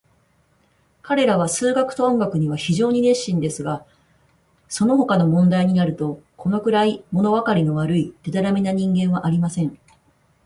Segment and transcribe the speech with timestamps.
[1.03, 3.85] 彼等は数学と音楽には非常に熱心ですが、
[4.67, 9.77] そのほかの問題になると、これくらい、ものわかりの悪い、でたらめな人間はありません。